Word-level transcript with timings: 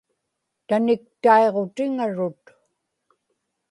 Taniktaiġutiŋarut 0.67 2.43